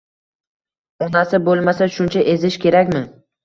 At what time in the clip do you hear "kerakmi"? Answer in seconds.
2.69-3.07